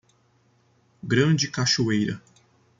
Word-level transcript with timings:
Grande 1.05 1.51
cachoeira 1.51 2.19